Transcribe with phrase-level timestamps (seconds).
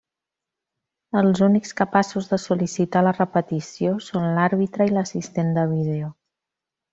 [1.19, 6.11] Els únics capaços de sol·licitar la repetició són l'àrbitre i l'assistent de vídeo.